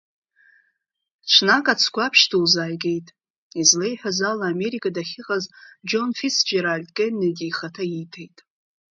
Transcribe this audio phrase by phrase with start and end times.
[1.31, 3.07] Ҽнак ацгәаԥшь ду лзааигеит,
[3.61, 5.43] излеиҳәаз ала, Америка дахьыҟаз
[5.87, 8.37] Џьон Фицџьеральд Кеннеди ихаҭа ииҭеит.